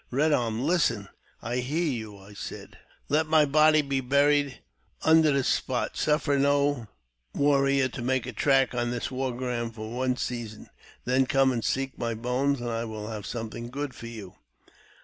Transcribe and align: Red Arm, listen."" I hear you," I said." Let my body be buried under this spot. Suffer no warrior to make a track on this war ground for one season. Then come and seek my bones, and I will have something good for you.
Red 0.09 0.33
Arm, 0.33 0.59
listen."" 0.63 1.09
I 1.43 1.57
hear 1.57 1.85
you," 1.93 2.17
I 2.17 2.33
said." 2.33 2.79
Let 3.07 3.27
my 3.27 3.45
body 3.45 3.83
be 3.83 4.01
buried 4.01 4.57
under 5.03 5.31
this 5.31 5.47
spot. 5.47 5.95
Suffer 5.95 6.39
no 6.39 6.87
warrior 7.35 7.87
to 7.89 8.01
make 8.01 8.25
a 8.25 8.33
track 8.33 8.73
on 8.73 8.89
this 8.89 9.11
war 9.11 9.31
ground 9.31 9.75
for 9.75 9.91
one 9.93 10.17
season. 10.17 10.71
Then 11.05 11.27
come 11.27 11.51
and 11.51 11.63
seek 11.63 11.99
my 11.99 12.15
bones, 12.15 12.59
and 12.61 12.71
I 12.71 12.83
will 12.83 13.09
have 13.09 13.27
something 13.27 13.69
good 13.69 13.93
for 13.93 14.07
you. 14.07 14.33